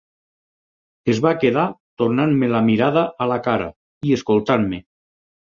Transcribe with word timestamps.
Es 1.13 1.19
va 1.25 1.33
quedar 1.43 1.65
tornant-me 2.03 2.49
la 2.55 2.63
mirada 2.71 3.05
a 3.27 3.29
la 3.35 3.39
cara 3.51 3.69
i 4.11 4.17
escoltant-me. 4.19 4.83